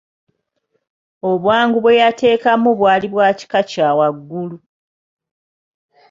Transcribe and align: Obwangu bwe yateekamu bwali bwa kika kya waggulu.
Obwangu 1.29 1.77
bwe 1.81 1.99
yateekamu 2.01 2.69
bwali 2.79 3.07
bwa 3.13 3.27
kika 3.39 3.61
kya 3.71 3.89
waggulu. 3.97 4.57